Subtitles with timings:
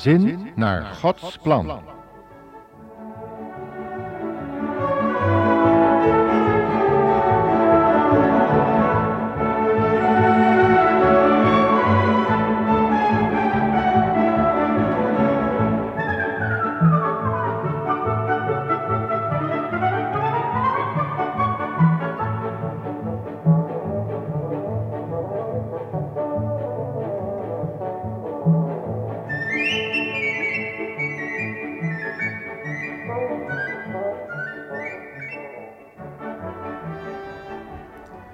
[0.00, 1.82] gezin naar Gods plan.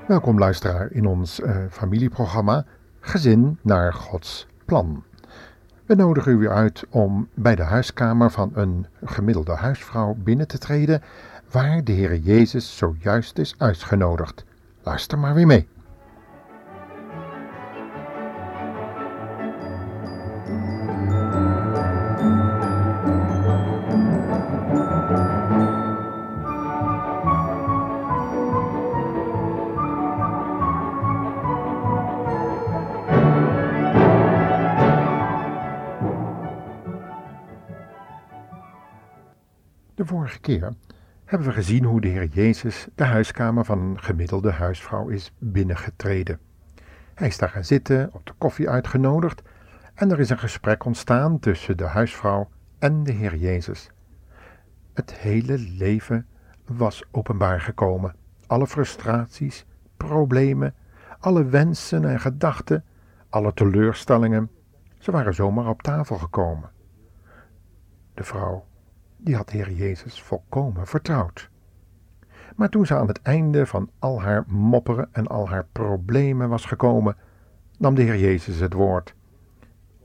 [0.07, 2.65] Welkom luisteraar in ons uh, familieprogramma
[3.01, 5.05] Gezin naar Gods Plan.
[5.87, 11.03] We nodigen u uit om bij de huiskamer van een gemiddelde huisvrouw binnen te treden,
[11.51, 14.45] waar de Heer Jezus zojuist is uitgenodigd.
[14.83, 15.69] Luister maar weer mee.
[40.07, 40.73] Vorige keer
[41.25, 46.39] hebben we gezien hoe de Heer Jezus de huiskamer van een gemiddelde huisvrouw is binnengetreden.
[47.15, 49.43] Hij is daar gaan zitten, op de koffie uitgenodigd,
[49.95, 53.91] en er is een gesprek ontstaan tussen de huisvrouw en de Heer Jezus.
[54.95, 56.27] Het hele leven
[56.65, 58.15] was openbaar gekomen.
[58.47, 60.75] Alle frustraties, problemen,
[61.19, 62.85] alle wensen en gedachten,
[63.29, 64.51] alle teleurstellingen,
[64.99, 66.71] ze waren zomaar op tafel gekomen.
[68.15, 68.67] De vrouw
[69.27, 71.51] die had de Heer Jezus volkomen vertrouwd.
[72.57, 76.65] Maar toen ze aan het einde van al haar mopperen en al haar problemen was
[76.65, 77.17] gekomen,
[77.79, 79.15] nam de Heer Jezus het woord.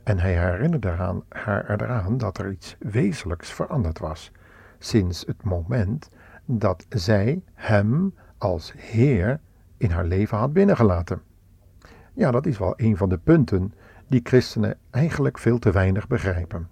[0.04, 4.32] En hij herinnerde eraan, haar eraan dat er iets wezenlijks veranderd was,
[4.80, 6.10] sinds het moment
[6.46, 9.40] dat zij hem als Heer
[9.78, 11.22] in haar leven had binnengelaten.
[12.14, 13.74] Ja, dat is wel een van de punten
[14.08, 16.68] die christenen eigenlijk veel te weinig begrijpen.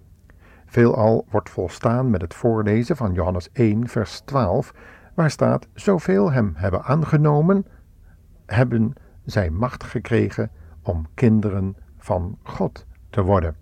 [0.70, 4.74] Veelal wordt volstaan met het voorlezen van Johannes 1, vers 12,
[5.14, 7.66] waar staat: Zoveel hem hebben aangenomen,
[8.46, 8.92] hebben
[9.24, 10.50] zij macht gekregen
[10.82, 13.56] om kinderen van God te worden,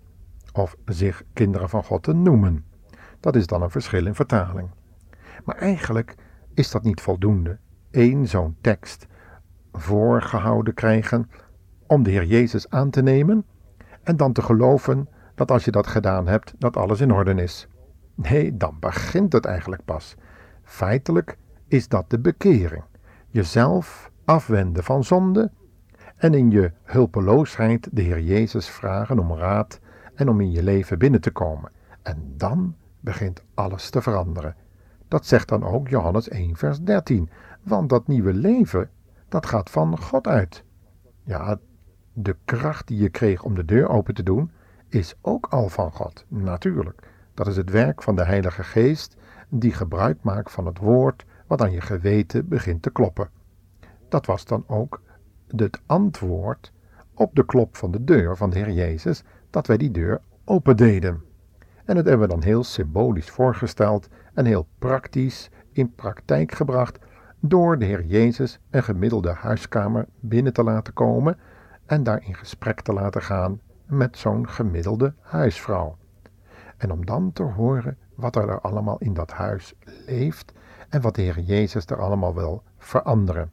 [0.53, 2.65] of zich kinderen van God te noemen.
[3.19, 4.69] Dat is dan een verschil in vertaling.
[5.45, 6.15] Maar eigenlijk
[6.53, 7.57] is dat niet voldoende.
[7.91, 9.07] Eén zo'n tekst
[9.71, 11.29] voorgehouden krijgen
[11.87, 13.45] om de Heer Jezus aan te nemen
[14.03, 15.07] en dan te geloven
[15.39, 17.67] dat als je dat gedaan hebt, dat alles in orde is.
[18.15, 20.15] Nee, dan begint het eigenlijk pas.
[20.63, 22.83] Feitelijk is dat de bekering.
[23.29, 25.51] Jezelf afwenden van zonde
[26.15, 29.79] en in je hulpeloosheid de Heer Jezus vragen om raad
[30.15, 31.71] en om in je leven binnen te komen.
[32.01, 34.55] En dan begint alles te veranderen.
[35.07, 37.29] Dat zegt dan ook Johannes 1, vers 13.
[37.63, 38.89] Want dat nieuwe leven,
[39.29, 40.63] dat gaat van God uit.
[41.23, 41.59] Ja,
[42.13, 44.51] de kracht die je kreeg om de deur open te doen,
[44.89, 47.07] is ook al van God, natuurlijk.
[47.33, 49.15] Dat is het werk van de Heilige Geest,
[49.49, 53.29] die gebruik maakt van het woord wat aan je geweten begint te kloppen.
[54.09, 55.01] Dat was dan ook
[55.47, 56.71] het antwoord
[57.13, 61.23] op de klop van de deur van de Heer Jezus, dat wij die deur opendeden.
[61.85, 66.99] En dat hebben we dan heel symbolisch voorgesteld en heel praktisch in praktijk gebracht
[67.39, 71.37] door de Heer Jezus een gemiddelde huiskamer binnen te laten komen
[71.85, 75.97] en daar in gesprek te laten gaan met zo'n gemiddelde huisvrouw.
[76.77, 79.73] En om dan te horen wat er allemaal in dat huis
[80.05, 80.53] leeft
[80.89, 83.51] en wat de Heer Jezus er allemaal wil veranderen.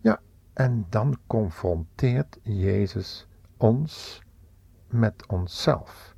[0.00, 0.20] Ja,
[0.52, 4.22] en dan confronteert Jezus ons
[4.86, 6.14] met onszelf.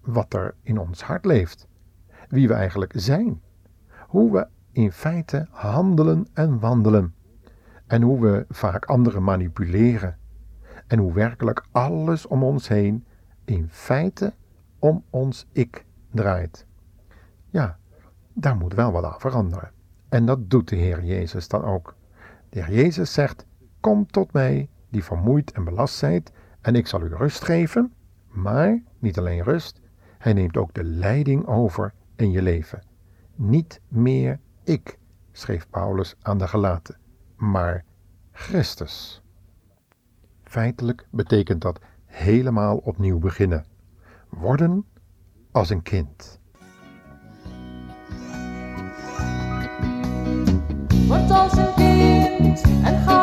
[0.00, 1.66] Wat er in ons hart leeft.
[2.28, 3.42] Wie we eigenlijk zijn.
[4.06, 7.14] Hoe we in feite handelen en wandelen.
[7.86, 10.18] En hoe we vaak anderen manipuleren
[10.90, 13.04] en hoe werkelijk alles om ons heen
[13.44, 14.32] in feite
[14.78, 16.66] om ons ik draait.
[17.50, 17.78] Ja,
[18.32, 19.70] daar moet wel wat aan veranderen.
[20.08, 21.94] En dat doet de Heer Jezus dan ook.
[22.48, 23.46] De Heer Jezus zegt:
[23.80, 27.92] Kom tot mij, die vermoeid en belast zijt, en ik zal u rust geven.
[28.28, 29.80] Maar niet alleen rust,
[30.18, 32.82] hij neemt ook de leiding over in je leven.
[33.34, 34.98] Niet meer ik,
[35.32, 36.96] schreef Paulus aan de gelaten,
[37.36, 37.84] maar
[38.32, 39.19] Christus.
[40.50, 43.64] Feitelijk betekent dat helemaal opnieuw beginnen.
[44.28, 44.84] Worden
[45.50, 46.40] als een kind.
[51.06, 53.19] Word als een kind en ga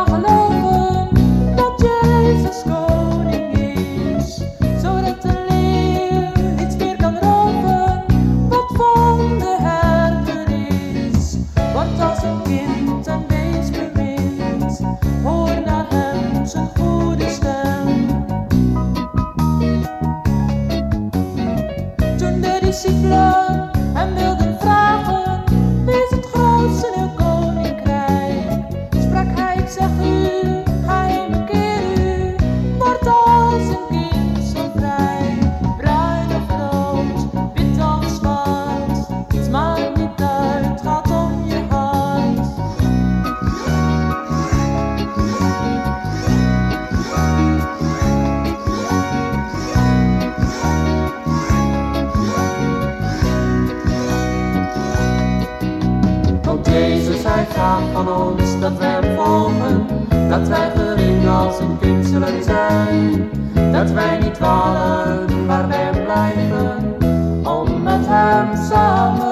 [57.94, 59.86] van ons dat wij volgen,
[60.30, 63.30] dat wij gering als een kind zullen zijn.
[63.72, 66.96] Dat wij niet dwalen, maar wij blijven,
[67.44, 69.27] om met hem samen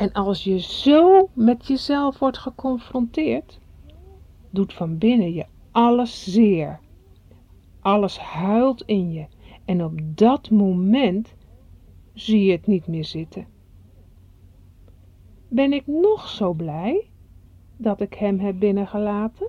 [0.00, 3.60] En als je zo met jezelf wordt geconfronteerd,
[4.50, 6.80] doet van binnen je alles zeer.
[7.80, 9.26] Alles huilt in je
[9.64, 11.34] en op dat moment
[12.14, 13.46] zie je het niet meer zitten.
[15.48, 17.10] Ben ik nog zo blij
[17.76, 19.48] dat ik hem heb binnengelaten?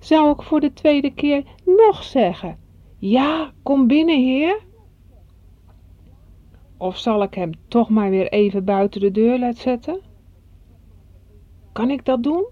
[0.00, 2.58] Zou ik voor de tweede keer nog zeggen:
[2.98, 4.62] Ja, kom binnen, heer?
[6.76, 10.00] Of zal ik hem toch maar weer even buiten de deur laten zetten?
[11.72, 12.46] Kan ik dat doen?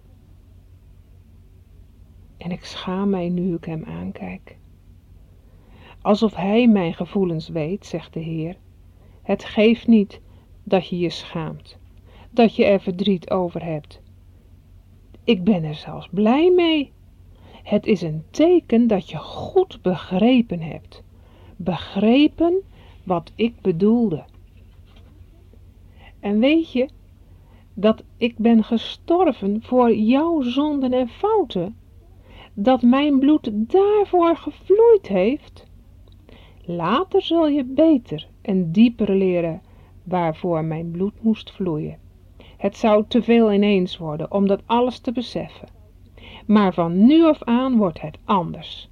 [2.37, 4.57] En ik schaam mij nu ik hem aankijk.
[6.03, 8.57] Alsof hij mijn gevoelens weet, zegt de Heer.
[9.23, 10.21] Het geeft niet
[10.65, 11.79] dat je je schaamt,
[12.31, 14.01] dat je er verdriet over hebt.
[15.25, 16.93] Ik ben er zelfs blij mee.
[17.63, 21.03] Het is een teken dat je goed begrepen hebt.
[21.57, 22.63] Begrepen
[23.05, 24.25] wat ik bedoelde.
[26.21, 26.89] En weet je
[27.75, 31.77] dat ik ben gestorven voor jouw zonden en fouten?
[32.55, 35.67] Dat mijn bloed daarvoor gevloeid heeft?
[36.65, 39.63] Later zul je beter en dieper leren
[40.05, 41.99] waarvoor mijn bloed moest vloeien.
[42.57, 45.69] Het zou te veel ineens worden om dat alles te beseffen.
[46.47, 48.89] Maar van nu af aan wordt het anders.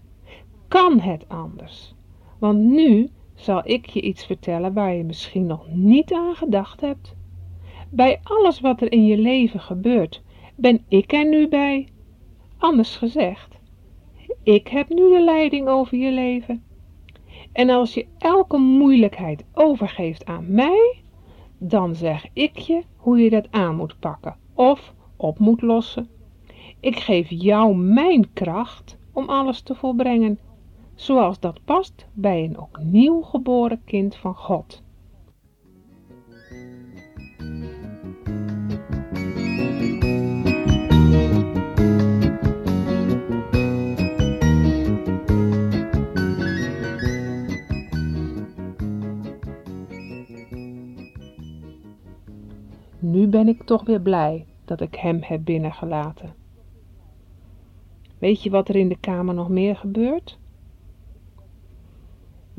[0.68, 1.94] Kan het anders?
[2.38, 3.08] Want nu
[3.40, 7.16] zal ik je iets vertellen waar je misschien nog niet aan gedacht hebt.
[7.90, 10.22] Bij alles wat er in je leven gebeurt,
[10.56, 11.88] ben ik er nu bij.
[12.58, 13.58] Anders gezegd,
[14.42, 16.62] ik heb nu de leiding over je leven.
[17.52, 21.02] En als je elke moeilijkheid overgeeft aan mij,
[21.58, 26.08] dan zeg ik je hoe je dat aan moet pakken of op moet lossen.
[26.80, 30.38] Ik geef jou mijn kracht om alles te volbrengen
[31.00, 34.82] zoals dat past bij een opnieuw geboren kind van God.
[52.98, 56.34] Nu ben ik toch weer blij dat ik hem heb binnengelaten.
[58.18, 60.39] Weet je wat er in de kamer nog meer gebeurt?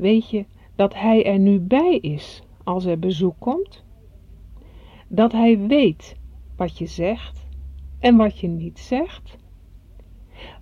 [0.02, 0.44] Weet je
[0.74, 3.84] dat hij er nu bij is als er bezoek komt?
[5.08, 6.16] Dat hij weet
[6.56, 7.46] wat je zegt
[7.98, 9.36] en wat je niet zegt?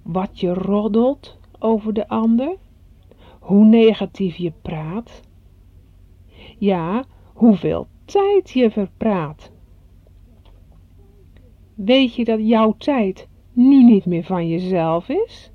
[0.02, 2.56] Wat je roddelt over de ander?
[3.38, 5.20] Hoe negatief je praat?
[6.58, 7.04] Ja,
[7.34, 9.50] hoeveel tijd je verpraat?
[11.74, 15.50] Weet je dat jouw tijd nu niet meer van jezelf is?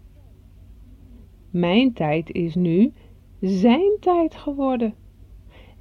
[1.50, 2.94] Mijn tijd is nu
[3.48, 4.94] zijn tijd geworden.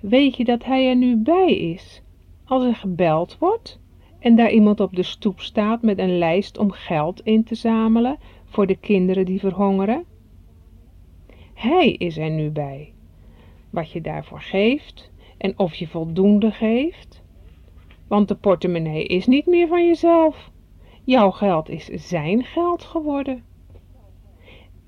[0.01, 2.03] Weet je dat hij er nu bij is
[2.45, 3.81] als er gebeld wordt
[4.19, 8.19] en daar iemand op de stoep staat met een lijst om geld in te zamelen
[8.45, 10.05] voor de kinderen die verhongeren?
[11.55, 12.93] Hij is er nu bij.
[13.71, 17.23] Wat je daarvoor geeft en of je voldoende geeft.
[18.09, 20.51] Want de portemonnee is niet meer van jezelf.
[21.05, 23.45] Jouw geld is zijn geld geworden.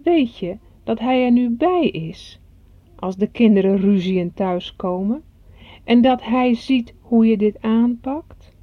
[0.02, 2.40] Weet je dat hij er nu bij is
[2.98, 5.22] als de kinderen ruziend thuiskomen
[5.84, 8.54] en dat hij ziet hoe je dit aanpakt,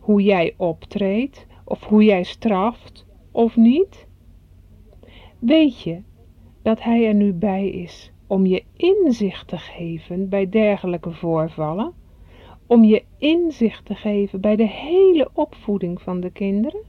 [0.00, 4.06] hoe jij optreedt of hoe jij straft of niet?
[5.38, 6.02] Weet je
[6.62, 11.92] dat hij er nu bij is om je inzicht te geven bij dergelijke voorvallen,
[12.66, 16.80] om je inzicht te geven bij de hele opvoeding van de kinderen?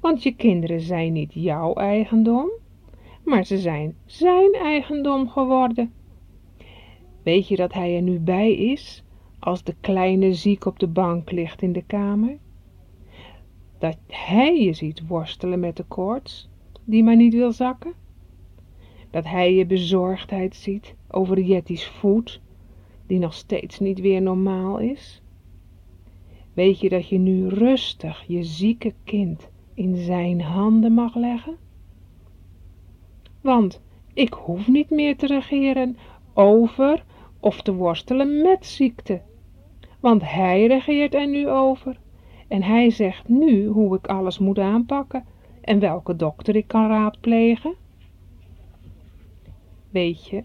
[0.00, 2.50] Want je kinderen zijn niet jouw eigendom,
[3.30, 5.92] maar ze zijn zijn eigendom geworden.
[7.22, 9.04] Weet je dat hij er nu bij is
[9.38, 12.38] als de kleine ziek op de bank ligt in de kamer?
[13.78, 16.48] Dat hij je ziet worstelen met de koorts,
[16.84, 17.92] die maar niet wil zakken?
[19.10, 22.40] Dat hij je bezorgdheid ziet over Jetty's voet,
[23.06, 25.22] die nog steeds niet weer normaal is?
[26.52, 31.56] Weet je dat je nu rustig je zieke kind in zijn handen mag leggen?
[33.40, 33.80] Want
[34.14, 35.96] ik hoef niet meer te regeren
[36.34, 37.04] over
[37.40, 39.20] of te worstelen met ziekte.
[40.00, 41.98] Want hij regeert er nu over.
[42.48, 45.24] En hij zegt nu hoe ik alles moet aanpakken
[45.60, 47.74] en welke dokter ik kan raadplegen.
[49.90, 50.42] Weet je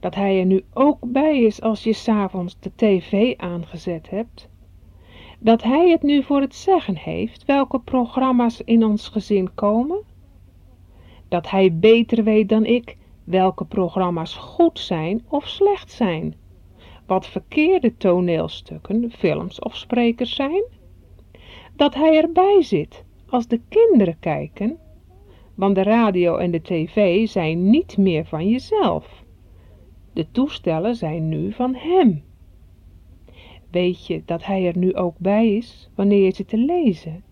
[0.00, 4.48] dat hij er nu ook bij is als je s'avonds de tv aangezet hebt?
[5.38, 10.02] Dat hij het nu voor het zeggen heeft welke programma's in ons gezin komen?
[11.32, 16.34] Dat hij beter weet dan ik welke programma's goed zijn of slecht zijn?
[17.06, 20.62] Wat verkeerde toneelstukken, films of sprekers zijn?
[21.76, 24.78] Dat hij erbij zit als de kinderen kijken?
[25.54, 29.24] Want de radio en de tv zijn niet meer van jezelf.
[30.12, 32.22] De toestellen zijn nu van hem.
[33.70, 37.24] Weet je dat hij er nu ook bij is wanneer je zit te lezen?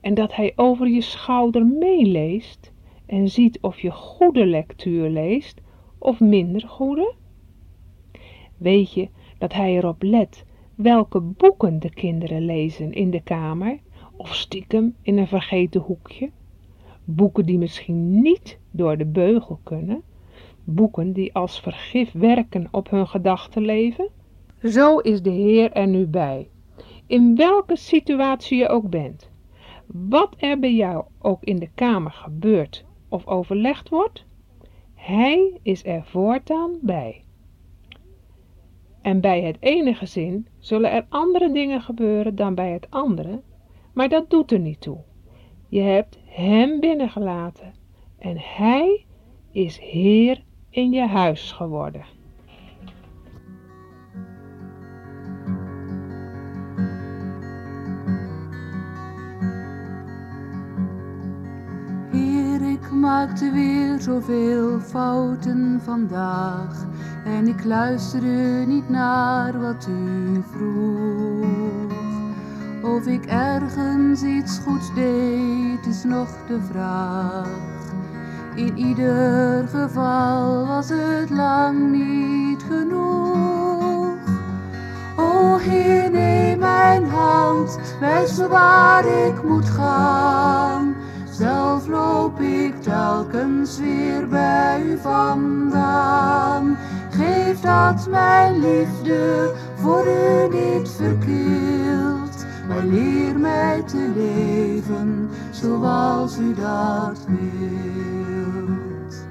[0.00, 2.72] En dat hij over je schouder meeleest
[3.14, 5.60] en ziet of je goede lectuur leest
[5.98, 7.14] of minder goede?
[8.56, 10.44] Weet je dat hij erop let
[10.74, 13.78] welke boeken de kinderen lezen in de kamer
[14.16, 16.30] of stiekem in een vergeten hoekje?
[17.04, 20.02] Boeken die misschien niet door de beugel kunnen,
[20.64, 24.08] boeken die als vergif werken op hun gedachtenleven?
[24.62, 26.48] Zo is de Heer er nu bij,
[27.06, 29.30] in welke situatie je ook bent.
[29.86, 34.24] Wat er bij jou ook in de kamer gebeurt of overlegd wordt,
[34.94, 37.24] Hij is er voortaan bij.
[39.02, 43.42] En bij het ene gezin zullen er andere dingen gebeuren dan bij het andere,
[43.92, 44.98] maar dat doet er niet toe.
[45.68, 47.74] Je hebt Hem binnengelaten
[48.18, 49.04] en Hij
[49.52, 52.04] is Heer in je huis geworden.
[63.04, 66.86] Maakte weer zoveel fouten vandaag
[67.24, 71.92] en ik luisterde niet naar wat u vroeg.
[72.82, 77.48] Of ik ergens iets goeds deed, is nog de vraag.
[78.54, 84.16] In ieder geval was het lang niet genoeg.
[85.16, 90.93] O Heer, neem mijn hand, wijs waar ik moet gaan.
[91.38, 96.76] Zelf loop ik telkens weer bij u vandaan.
[97.10, 102.46] Geef dat mijn liefde voor u niet verkeelt.
[102.68, 109.26] Maar leer mij te leven zoals u dat wilt.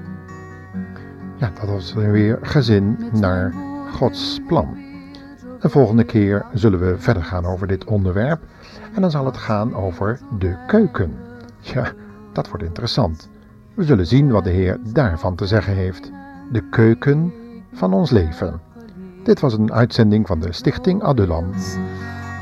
[1.36, 3.54] Ja, dat was weer gezin naar
[3.92, 4.76] Gods plan.
[5.60, 8.42] De volgende keer zullen we verder gaan over dit onderwerp.
[8.94, 11.32] En dan zal het gaan over de keuken.
[11.64, 11.92] Ja,
[12.32, 13.28] dat wordt interessant.
[13.74, 16.10] We zullen zien wat de Heer daarvan te zeggen heeft.
[16.52, 17.32] De keuken
[17.72, 18.60] van ons leven.
[19.22, 21.50] Dit was een uitzending van de Stichting Adulam.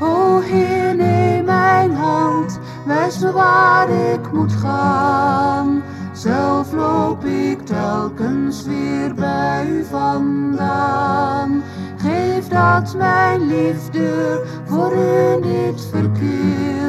[0.01, 5.83] O Heer, neem mijn hand, wijs me waar ik moet gaan.
[6.13, 11.63] Zelf loop ik telkens weer bij u vandaan.
[11.97, 16.82] Geef dat mijn liefde voor u niet verkeelt.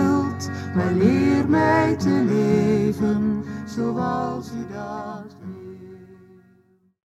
[0.74, 4.73] Maar leer mij te leven zoals u